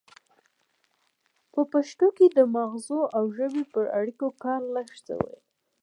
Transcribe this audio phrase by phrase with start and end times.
[1.53, 5.39] په پښتو کې د مغزو او ژبې پر اړیکو کار لږ شوی دی